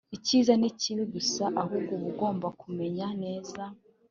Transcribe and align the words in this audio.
icyiza 0.15 0.53
n 0.57 0.63
ikibi 0.71 1.03
gusa 1.13 1.43
Ahubwo 1.61 1.91
uba 1.95 2.05
ugomba 2.11 2.47
kumenya 2.61 3.07
neza 3.23 3.63